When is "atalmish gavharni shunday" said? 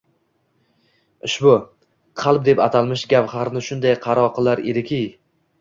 2.65-3.95